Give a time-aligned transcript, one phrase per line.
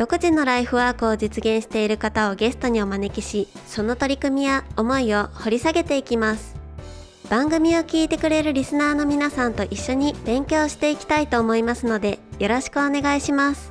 [0.00, 6.56] 独自のライフワークを実現している方をゲストにお招きしその取り組みや思いを掘り下げていきます。
[7.28, 13.68] 番組を聞いてくれるリスナーの皆さんと一緒に勉強していきたいと思いますのでよろしくお願いします。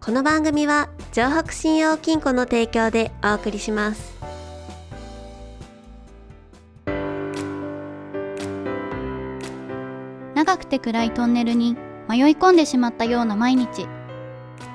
[0.00, 4.14] この番組は城北信用金庫の提供でお送りします。
[10.34, 11.76] 長くて暗いトンネルに
[12.08, 13.86] 迷い込んでしまったような毎日。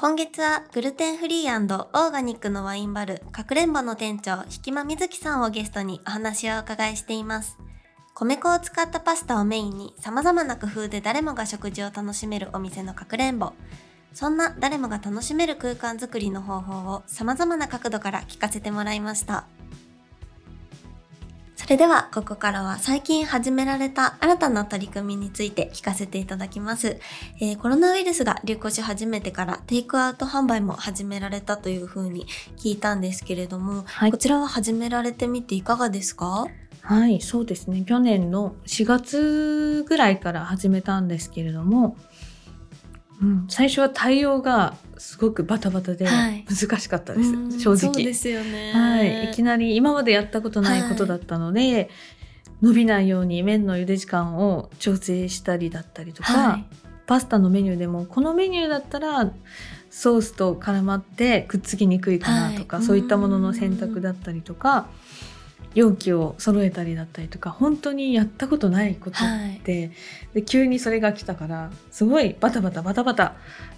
[0.00, 7.58] 今月はグルテンフリーオーガニックのワインバルかくれんぼの店長ひきまみずきさんをゲストにお話をお伺いしています。
[8.14, 13.54] 米粉を使ったパスタをメインに様々な工夫で誰もが食事を楽しめるお店のかくれんぼ。
[14.12, 19.48] そんな誰もが楽しめる空間づくりの方法を様々な角度から聞かせてもらいました。
[21.68, 26.98] それではここからは最近始められた新たな取り組みについて聞かせていただきます、
[27.42, 34.10] えーコロナウイルスが流行し始めてからテイクアウト販売も始められたというふうに聞いたんですけれども、はい。
[34.10, 36.46] こちらは始められてみていかがですか？
[36.80, 37.84] はい、そうですね。
[37.84, 41.98] 去年の4月ぐらいから始めたんですけれども、
[43.20, 46.44] うん、最初は対応がすごくバタバタではい。
[46.48, 47.58] 難しかったです、うん。
[47.58, 48.04] 正直。
[48.04, 48.72] ですよね。
[48.72, 51.90] はい、いきなり今までやったことないことだったので、
[52.62, 56.64] 伸びないように麺の茹で時間を調整したりだったりとか、はい。
[57.06, 59.32] パスタのメニューでもこのメニューだったら
[59.88, 62.86] ソースと絡まってくっつきにくいかなとか、はい。
[62.86, 64.88] そういったものの選択だったりとか
[65.78, 69.92] 容器を揃えたりだったりとか本当にやったことないことって、
[70.34, 73.36] で急にそれが来たからすごいバタバタバタバタ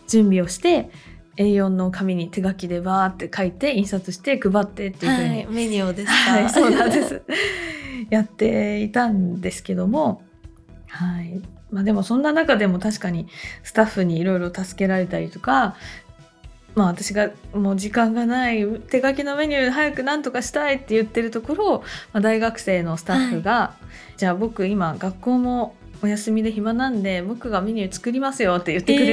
[0.09, 0.91] 準備をして
[1.37, 7.21] A4 の紙に手書きでバーって書いて印刷して配ってっていうふうに、はい、メニューですか、はい、そうなんです。
[8.09, 10.23] やっていたんですけども、
[10.87, 11.43] はい。
[11.71, 13.29] まあでもそんな中でも確かに
[13.63, 15.77] スタッフにいろいろ助けられたりとか、
[16.75, 21.79] まあ私がもう時間がない手書きのメニュー早くなんとかしたいって言ってるところを、
[22.13, 23.75] まあ、大学生のスタッフが、
[24.17, 29.13] じゃあ僕今学校もお休みで暇なんで僕がメニュー作りますよって言ってくれて、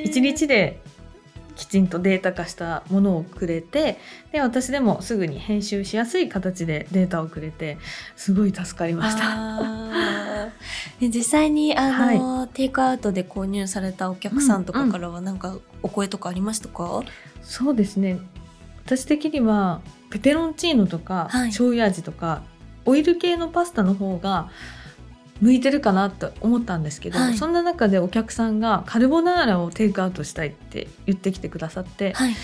[0.00, 0.10] えー。
[0.10, 0.80] 1日で
[1.56, 3.98] きちんとデータ化したものをくれて
[4.32, 7.78] で私でもすぐに編集しやすい形でデータをくれて
[8.16, 9.22] すごい助かりました。
[9.24, 11.06] あー。
[11.06, 17.02] え実際にあの、テイクアウトで購入されたお客さんとかからはなんかお声とかありましたか、
[17.42, 18.18] そうですね。
[18.84, 19.80] 私的には
[20.10, 21.46] ペペロンチーノとか、はい。
[21.48, 22.42] 醤油味とか
[22.84, 24.50] オイル系のパスタの方が
[25.42, 27.36] 向いてるかなと思ったんですけど、はい。
[27.36, 32.34] そんな中でお客さんがカルボナーラをテイクアウトしたいって言ってきてくださって、はい。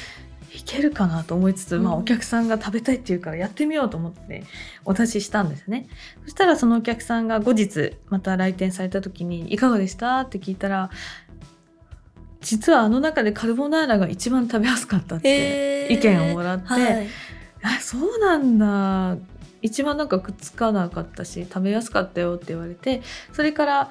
[0.54, 4.44] いけるかなと思いつつ、まあ、うんお客さんが食べたいっていうからやってみようと思って
[4.84, 5.88] お出ししたんですね。
[6.24, 10.90] そしたらそのお客さんが後日また来店された時に「いかがでした?」って聞いたら
[12.40, 15.94] 実はあの中でカルボナーラが一番食べやすかったってえー。
[15.94, 17.08] 意見をもらって、はい。
[17.62, 19.18] あそうなんだ
[19.62, 23.02] 一番なんかくっつかなかったし食べやすかったよって言われて
[23.32, 23.90] それから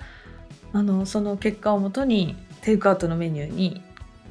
[0.74, 3.82] あのその結果をもとにテイクアウトのメニューに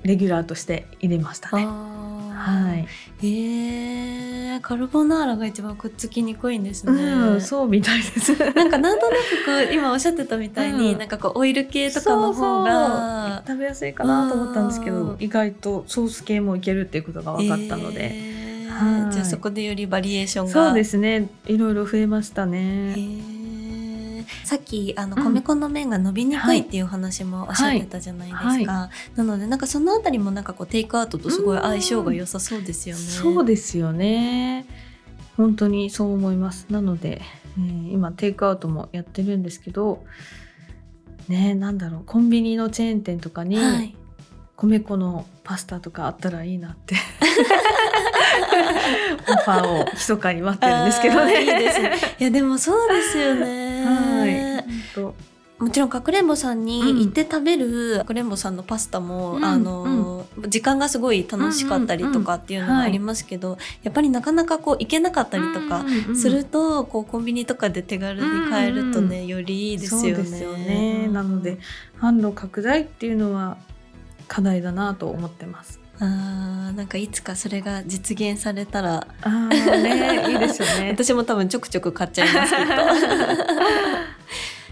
[0.02, 1.66] レギュラーとして入れましたね。
[1.66, 6.92] はい、えー、カルボナーラが一番くっつきにくいんですね。
[6.92, 8.36] うん、そうみたいです。
[8.54, 10.98] なんかなんとなくこう今おっしゃってたみたいに、うん。
[10.98, 15.06] なんかこうオイル系とかの方が食べやすいかなと思ったんですけうん。
[15.08, 18.35] ど意外とソース系もいけるっていうことが分かったので、えー
[18.76, 19.12] はい。
[19.12, 20.52] じゃあそこでよりバリエーションが。
[20.52, 21.28] そうですね。
[21.46, 22.94] いろいろ増えましたへね。
[22.94, 23.36] ー。
[24.44, 25.24] さっきあのうん。
[25.24, 33.02] 米粉の麺が伸びにくはいいっていう話もおっしゃってたじゃないですか、なのでなんかそのあたりもなんかこうテイクアウトとすごい相性が良さそうですよね。
[33.02, 34.66] そうですよね。
[35.36, 36.66] 本当にそう思います。
[36.70, 37.22] なので、
[37.58, 40.04] えー今テイクアウトもやってるんですけど、
[41.28, 42.02] ねなんだろう。
[42.04, 43.94] コンビニのチェーン店とかに、はい
[44.56, 46.96] 米粉のパスタとかあったらいいなって
[49.28, 51.40] オファーを密かに待ってるんですけどね。
[51.40, 53.84] いいですね いやでもそうですよね。
[53.84, 54.64] はい。
[54.94, 55.14] 本
[55.58, 70.14] もちろんかくれんぼさんに行って食べるかくれんぼさんのパスタも、うんあの、時間がすごい楽しかったりとかっていうのがありますけど、やっぱりなかなかこう行けなかったりとかすると、こうコンビニとかで手軽に買えるとね、よりいいですよね。
[70.14, 71.08] そうですよね。
[71.08, 71.58] なので
[72.00, 73.56] 販路拡大っていうのは
[74.28, 75.80] 課題だなと思ってます。
[75.98, 80.90] あーなんかいつかそれが実現されたらああねいいですよね。
[80.96, 82.72] 私も多分ちょくちょく買っちゃいますけど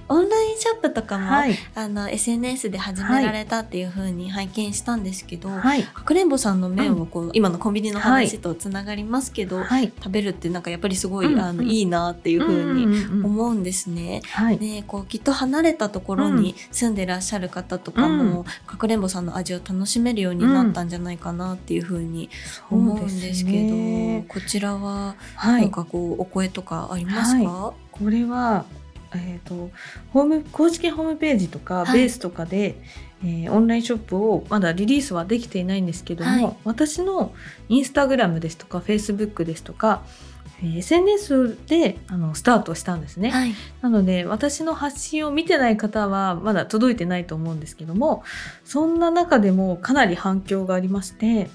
[0.08, 9.92] オンラインショップとかも、はいあの SNS で始められたっていう風に拝見したんですけど、はいかくれんぼさんの麺をこう、今のコンビニの話とつながりますけど、はい。
[9.96, 14.22] 食べるってなんかやっぱりすごい、うんあのうんいいなっていう風にに思うんですね。
[14.30, 14.58] はい。
[14.58, 22.28] ね、こうきっと離れたところに住んでらっしゃる方とかも、かくれんぼさんの味を楽しめるようになったんじゃないかなっていう風に
[22.70, 25.62] 思うんですけど、ねこちらははい。
[25.62, 27.72] なんかこうお声とかありますか？
[27.92, 28.64] これは、
[29.18, 29.70] えー、と
[30.12, 31.98] ホーム公式ホームページとかはい。
[32.00, 32.76] ベースとかで、
[33.22, 36.56] えーオンラインショップをまだリリースはできていないんですけども、はい。
[36.64, 37.32] 私の
[37.68, 40.02] インスタグラムですとかフェイスブックですとか、
[40.62, 43.30] えー SNS であのスタートしたんですね。
[43.30, 48.22] はい、なので私の発信を見てない方はまだ届いてないと思うんですけども
[48.64, 51.50] そんな中でもかなり反響がありまして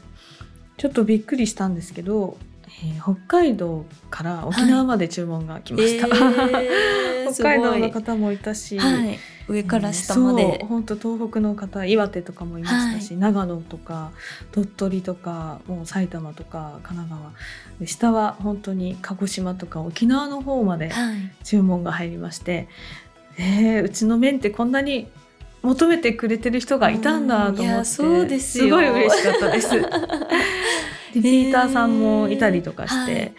[0.77, 2.37] ちょっとびっくりしたんですけど、
[2.83, 6.07] えー北海道から沖縄まで注文が来ました。
[6.07, 14.11] えー 北海道のす方もいたし、はい、上から下まで、本当東北の方岩手とかもいましたし、長野とか
[14.51, 17.31] 鳥取とかもう埼玉とか神奈川
[17.79, 22.67] で下は本当に鹿児島とか沖縄の方まではい、注文が入りまして、
[23.37, 25.07] えーうちの麺ってこんなに
[25.61, 28.75] 求めてくれてる人がいたんだと思って、うんいやそうですよ。
[28.75, 29.69] ごい嬉しかったです。
[31.13, 33.33] リピーターさんもいたりとかして、はい。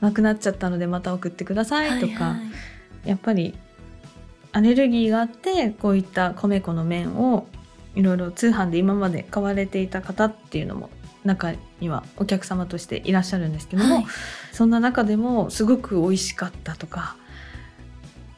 [0.00, 2.38] なくなっちゃったのでまた送ってくださいとか、はい。
[2.38, 2.72] はい
[3.04, 3.54] やっぱり
[4.52, 7.46] アレルギーがあってこういった米粉の麺を
[7.94, 10.90] いろいろ通販で今まで買われていた方っていうのも
[11.24, 14.06] 中にはお客様としていらっしゃるんですけども、はい。
[14.52, 17.16] そんな中でもすごく美味しかったとか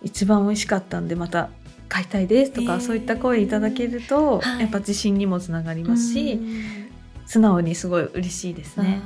[0.02, 1.50] 一番美味しかったんでまた
[1.88, 2.80] 買いたいですとか、へー。
[2.80, 4.60] そういった声いただけると、はい。
[4.62, 6.83] やっぱ自信にもつながりますし、うん
[7.26, 9.00] 素直にすごい嬉しいですね。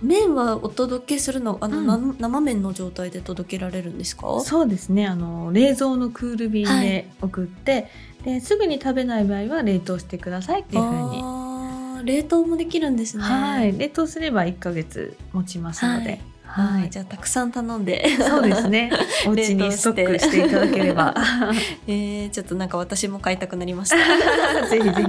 [0.00, 1.86] 麺はお届けするのあの、うん。
[1.86, 4.40] な生麺の状態で届けられるんですか？
[4.40, 5.06] そうですね。
[5.06, 7.88] あの冷蔵のクール便はで送って、
[8.24, 13.24] ですぐに食べない場合は冷凍してくださいっていうふうに、冷凍もできるんですね。
[13.24, 16.86] はい、冷凍すれば1ヶ月持ちますので、ははい。
[16.86, 18.08] いじゃあたくさん頼んで。
[18.20, 18.92] そうですね。
[19.26, 21.12] お家にストックしていただければ。
[21.88, 23.96] えー、ちょっとなんか私も買いたくなりました。
[24.70, 25.08] ぜひぜひ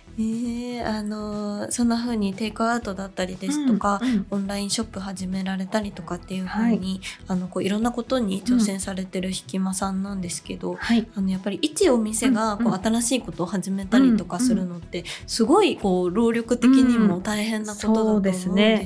[0.83, 4.25] ー、あのーそんな風にテイクアウトだったりですとか、うんうん。
[4.31, 12.73] オンラインショップ始められたりとかっていう風に、あのこういろんなことに挑戦されてるひきまさんなんですけど、はいあのやっぱり一お店がこううん。
[12.73, 18.33] うん新しいことを始めたりとかするのってすごいこう労力的にも大変なことだと思うんで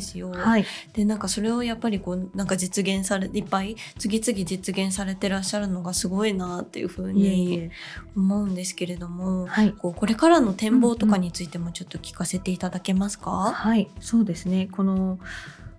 [0.01, 0.31] すよ。
[0.31, 0.65] はい。
[0.93, 7.71] でなんかそれをやっぱりこうなんか実現されいっぱい次々実現されてらっしゃるのがすごいなっていう風にえ。
[8.15, 9.45] 思うんですけれども。
[9.47, 9.71] はい。
[9.71, 14.67] こうこれからの展望とかについてもちょっと聞かせていただけますか、はいそうですね。
[14.71, 15.19] この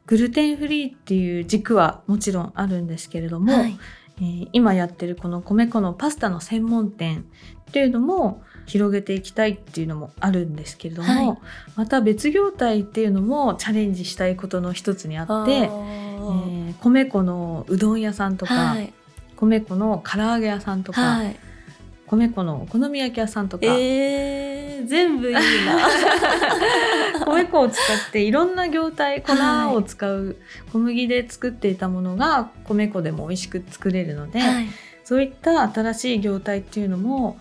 [0.06, 3.78] グルテンフリーっていう軸はもちろんあるんですけれども、はい。
[4.18, 7.26] えー今やってるこの米粉のパスタの専門店
[7.68, 11.38] っていうのも広げていきたいっていうのもあるんですけれども、はい。
[11.76, 18.92] また別業態っていうのもチャレンジしたいことの一つにあって、えー米粉のうどん屋さんとか、はい。
[19.36, 21.36] 米粉の唐揚げ屋さんとか、はい。
[22.06, 23.76] 米粉のお好み焼き屋さんとか、えー、
[24.87, 25.40] 全部いいな。
[27.26, 30.37] 米粉を使っていろんな業態粉はいを使う
[30.73, 34.66] 小麦で作っていたものが米粉でも美味しく作れるので、はい。
[35.05, 37.38] そういった新しい業態っていうのも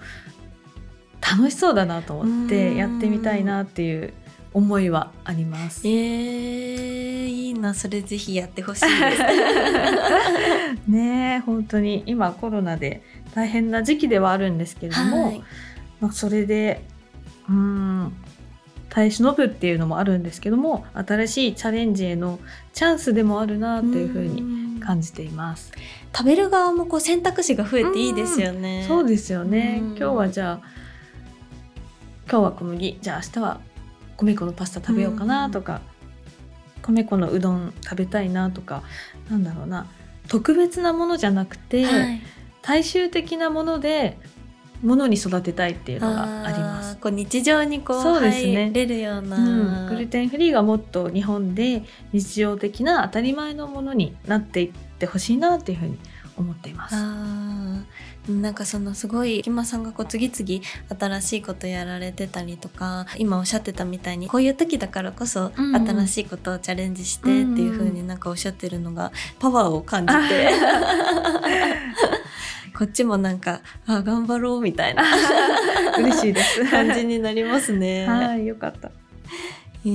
[1.19, 2.77] 楽しそうだなと思ってうん。
[2.77, 4.13] やってみたいなっていう
[4.53, 5.85] 思いはあります。
[5.87, 5.91] え。
[5.91, 9.21] ー、いいなそれぜひやってほしいです。
[10.89, 13.01] ねえ本当に今コロナで
[13.33, 15.43] 大変な時期ではあるんですけれども、はい。
[15.99, 16.83] まあ、それで
[17.49, 18.13] うーん。
[18.89, 22.39] 耐え忍ぶっていうのもあるんですけども新しいチャレンジへの
[22.71, 25.71] チャンスでもあるなというふうにに感じています。
[26.15, 28.85] 食べる側もこう選択肢が増えていいですよね。
[28.87, 29.79] そうですよね。
[29.81, 29.87] うん。
[29.89, 30.67] 今日はじゃあ
[32.29, 32.97] 今日は小麦。
[33.01, 33.59] じゃあ明日は
[34.17, 35.81] 米粉のパスタ食べようかなとか、
[36.81, 38.83] 米粉のうどん食べたいなとか
[39.29, 39.87] なんだろうな。
[40.27, 42.21] 特別なものじゃなくて、はい。
[42.61, 44.17] 大衆的なもので
[44.85, 46.95] ものに育てたいっていうのがあります。
[46.95, 46.99] ー。
[46.99, 48.67] こう日常にこうそうですね。
[48.67, 55.97] 入れるような、うん、グルテンフリーがもっと日本で日常的な当たり前のものになっていってほしいなっていうふうに
[56.37, 56.95] 思っています。
[58.31, 60.63] なんかそのすごい木間さんがこう次々
[60.99, 67.29] 新しいことやられてたりとか今おっしゃってたみたいにこういう時だからこそ新しいことをチャレンジしてって
[67.61, 70.49] いう風になんかおっしゃってるのがパワーを感じて
[72.77, 75.03] こっちもなんかあ頑張ろうみたいな
[75.97, 76.65] 嬉しいです。
[76.69, 78.05] 感じになりますね。
[78.07, 78.91] はい、よかった。
[79.85, 79.87] え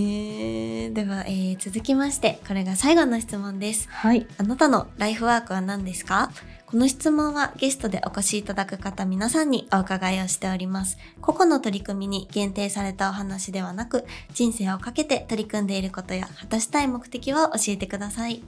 [0.89, 3.89] ーでは、えー続きましてこれが最後の質問です。
[3.91, 6.31] はい、あなたのライフワークは何ですか？
[6.67, 10.99] この質問はゲストでお越しいただく方皆さんにお伺いをしております。
[11.21, 18.45] 個々の取り組みに限定されたお話ではなく、人生をかけて取り組んでいることや果たしたい目的を教えてください。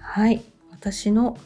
[0.00, 1.36] はい、私の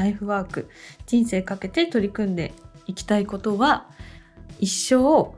[0.00, 0.70] ライフワーク、
[1.04, 2.54] 人生かけて取り組んで
[2.86, 3.86] いきたいことは、
[4.58, 5.34] 一生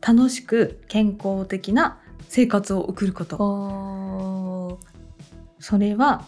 [0.00, 3.36] 楽しく健康的な生活を送ること。
[3.36, 4.78] お
[5.60, 6.24] それは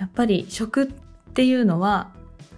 [0.00, 0.86] やっぱり食っ
[1.32, 2.10] ていうのは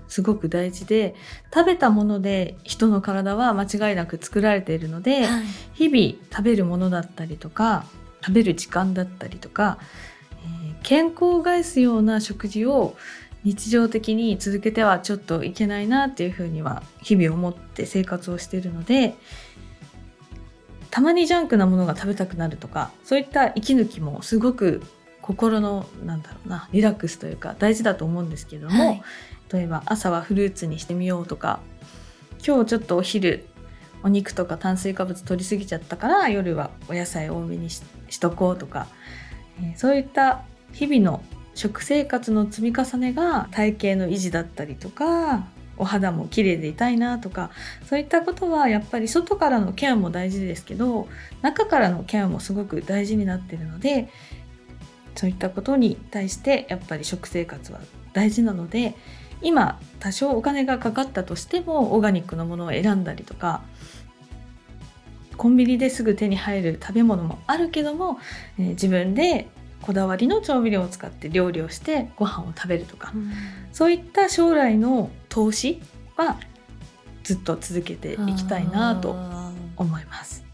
[0.09, 1.15] すごく大事で
[1.53, 5.45] 食べたもので人の体は間違いなく作られているので、はい。
[5.75, 7.85] 日々食べるものだったりとか
[8.25, 9.77] 食べる時間だったりとか、
[10.45, 12.97] えー健康を害すような食事を
[13.45, 19.15] 日常的に続けてはちょっといけないなっていうふうには日々思って生活をしているので
[20.91, 24.83] たまにジャンクなものが食べたくなるとかそういった息抜きもすごく
[25.21, 29.03] 心のなんだろうなリラックスというか大事だと思うんですけども、はい。
[29.53, 31.61] 例えば朝はフルーツにしてみようとか
[32.47, 33.47] 今日ちょっとお昼
[34.03, 38.89] お肉とか炭水化物取りすぎちゃったから夜はお野菜多めにししとこうとか、
[39.61, 41.23] えーそういった日々の
[41.55, 47.51] 食生活の積み重ねが体型の維持だったりとかお肌も綺麗でいたいなとか
[47.89, 51.09] そういったことはやっぱり外からのケアも大事ですけど
[51.41, 54.09] 中からのケアもすごく大事になってるので
[55.15, 57.81] そういったことに対してやっぱり食生活は
[58.13, 58.95] 大事なので
[59.43, 63.63] 今多少お金がかかったとしてもオーガニックのものを選んだりとか
[65.37, 68.19] コンビニですぐ手に入る食べ物もあるけども、
[68.59, 69.49] えー自分で
[69.83, 73.13] こだわりの調味料を使って料理をしてご飯を食べるとか
[73.73, 75.83] そういった将来の投資
[76.17, 76.39] は
[77.25, 80.45] ずっと続けていきたいなとあ思います。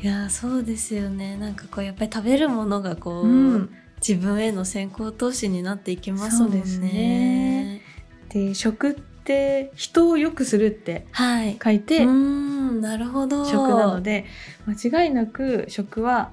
[0.00, 6.60] ーいやーそうですよねなんかこうやっぱり食べるものがこう、うん自分への先行投資になっていきますもんね。
[6.60, 7.82] ですね
[8.28, 11.58] で食って人を良くするってはい。
[11.60, 13.44] 書いて、うーんなるほど。
[13.44, 14.24] 食なので
[14.68, 16.30] 間違いなく食は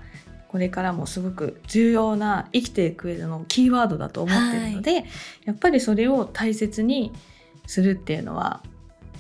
[0.56, 5.04] これからもすごく重要な生きていく上でのキーワードだと思ってるので、
[5.44, 7.12] やっぱりそれを大切に
[7.68, 8.64] するっていうのは、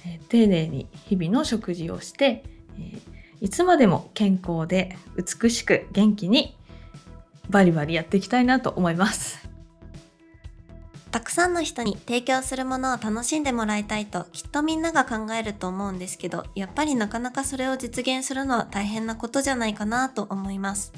[0.05, 2.45] えー丁寧に日々の食事をして、
[2.79, 3.01] えー
[3.41, 6.55] いつまでも健康で美しく元気に
[7.49, 9.54] バリバリやっていきたいなと思います。
[11.15, 20.91] たくさんの人に提供するものを楽しんでもらいたいときっとみんなが考えると思うんですけどやっぱりなかなかそれを実現するのは大変なことじゃないかなと思います。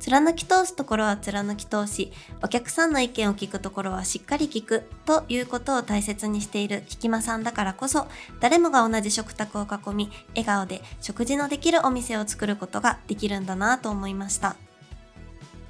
[0.00, 8.08] 貫き通すところは貫き通しお客さんの意見を聞くところはしっかり聞くということを大切にしているひきまさんだからこそ
[8.40, 14.56] 誰もが同じ食卓を囲み笑顔で食事のできるお店を作ることができるんだなと思いました。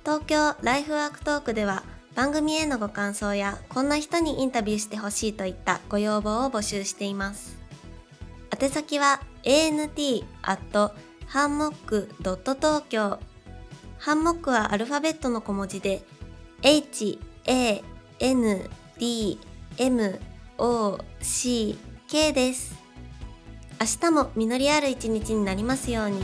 [0.03, 1.83] 東京ライフワークトークでは
[2.14, 7.57] 番組へのご感想やこんな人にインタビューしてほしいといったご要望を募集しています。
[8.61, 10.92] 宛先は ant アット
[11.26, 13.19] ハンモックドット東京。
[13.99, 16.02] ハンモックはアルファベットの小文字で
[16.62, 17.83] h a
[18.19, 19.40] n d
[19.78, 20.21] m
[20.59, 21.78] o c
[22.09, 22.75] k です。
[23.81, 26.23] 明日も実りある一日になりますように。